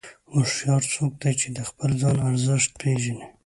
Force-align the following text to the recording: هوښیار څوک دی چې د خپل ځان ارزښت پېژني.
هوښیار 0.33 0.83
څوک 0.93 1.11
دی 1.21 1.31
چې 1.41 1.47
د 1.57 1.59
خپل 1.69 1.89
ځان 2.01 2.17
ارزښت 2.29 2.69
پېژني. 2.81 3.25